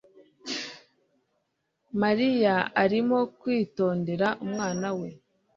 [2.01, 5.09] Mariya arimo kwitondera umwana we